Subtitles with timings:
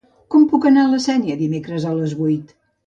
[0.35, 2.61] Com puc anar a la Sénia dimecres a les vuit?